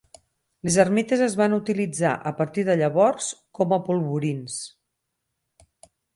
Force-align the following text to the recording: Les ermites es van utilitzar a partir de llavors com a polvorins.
Les 0.67 0.77
ermites 0.83 1.19
es 1.25 1.35
van 1.41 1.55
utilitzar 1.57 2.13
a 2.31 2.31
partir 2.39 2.65
de 2.71 2.77
llavors 2.81 3.29
com 3.61 3.77
a 3.79 3.81
polvorins. 3.91 4.59